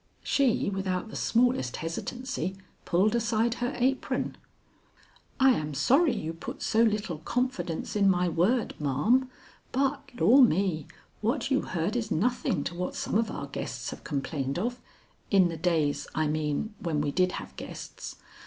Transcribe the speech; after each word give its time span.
She, 0.23 0.71
without 0.71 1.09
the 1.09 1.15
smallest 1.15 1.75
hesitancy, 1.75 2.57
pulled 2.85 3.13
aside 3.13 3.53
her 3.61 3.73
apron. 3.77 4.35
"I 5.39 5.51
am 5.51 5.75
sorry 5.75 6.11
you 6.15 6.33
put 6.33 6.63
so 6.63 6.81
little 6.81 7.19
confidence 7.19 7.95
in 7.95 8.09
my 8.09 8.27
word, 8.27 8.73
ma'am, 8.79 9.29
but 9.71 10.09
Lor' 10.19 10.41
me, 10.41 10.87
what 11.21 11.51
you 11.51 11.61
heard 11.61 11.95
is 11.95 12.09
nothing 12.09 12.63
to 12.63 12.73
what 12.73 12.95
some 12.95 13.13
of 13.13 13.29
our 13.29 13.45
guests 13.45 13.91
have 13.91 14.03
complained 14.03 14.57
of 14.57 14.81
in 15.29 15.49
the 15.49 15.57
days, 15.57 16.07
I 16.15 16.25
mean, 16.25 16.73
when 16.79 16.99
we 17.01 17.11
did 17.11 17.33
have 17.33 17.55
guests. 17.55 18.15